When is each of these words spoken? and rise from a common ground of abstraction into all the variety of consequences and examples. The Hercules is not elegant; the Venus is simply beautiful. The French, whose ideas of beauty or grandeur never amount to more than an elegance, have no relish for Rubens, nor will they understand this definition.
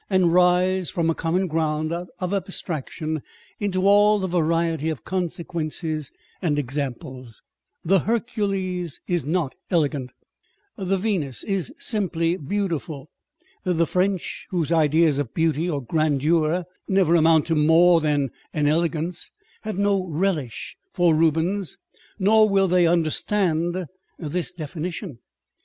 and 0.09 0.33
rise 0.33 0.89
from 0.89 1.11
a 1.11 1.13
common 1.13 1.45
ground 1.45 1.93
of 1.93 2.33
abstraction 2.33 3.21
into 3.59 3.85
all 3.87 4.17
the 4.17 4.25
variety 4.25 4.89
of 4.89 5.03
consequences 5.05 6.11
and 6.41 6.57
examples. 6.57 7.43
The 7.85 7.99
Hercules 7.99 8.99
is 9.07 9.27
not 9.27 9.53
elegant; 9.69 10.11
the 10.75 10.97
Venus 10.97 11.43
is 11.43 11.71
simply 11.77 12.35
beautiful. 12.35 13.11
The 13.63 13.85
French, 13.85 14.47
whose 14.49 14.71
ideas 14.71 15.19
of 15.19 15.35
beauty 15.35 15.69
or 15.69 15.83
grandeur 15.83 16.65
never 16.87 17.13
amount 17.13 17.45
to 17.45 17.55
more 17.55 18.01
than 18.01 18.31
an 18.55 18.65
elegance, 18.65 19.29
have 19.61 19.77
no 19.77 20.07
relish 20.07 20.77
for 20.91 21.13
Rubens, 21.13 21.77
nor 22.17 22.49
will 22.49 22.67
they 22.67 22.87
understand 22.87 23.85
this 24.17 24.51
definition. 24.51 25.19